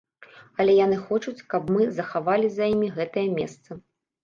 [0.63, 3.81] Але яны хочуць, каб мы захавалі за імі гэтае месца.